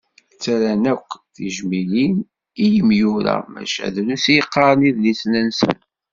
Ttarran 0.33 0.83
akk 0.93 1.09
tijmilin 1.35 2.15
i 2.63 2.65
imyura, 2.79 3.35
maca 3.53 3.87
drus 3.95 4.25
i 4.27 4.33
yeqqaren 4.35 4.87
idlisen-nsen. 4.89 5.77